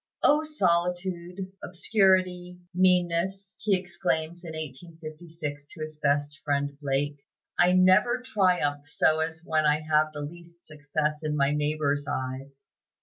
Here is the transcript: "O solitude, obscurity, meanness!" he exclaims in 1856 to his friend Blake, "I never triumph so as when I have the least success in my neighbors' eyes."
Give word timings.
"O 0.23 0.43
solitude, 0.43 1.51
obscurity, 1.63 2.57
meanness!" 2.73 3.53
he 3.59 3.77
exclaims 3.77 4.43
in 4.43 4.53
1856 4.53 5.65
to 5.75 5.81
his 5.81 5.99
friend 6.43 6.75
Blake, 6.81 7.23
"I 7.59 7.73
never 7.73 8.19
triumph 8.19 8.87
so 8.87 9.19
as 9.19 9.43
when 9.45 9.65
I 9.67 9.81
have 9.81 10.11
the 10.11 10.21
least 10.21 10.65
success 10.65 11.19
in 11.21 11.37
my 11.37 11.51
neighbors' 11.51 12.07
eyes." 12.09 12.63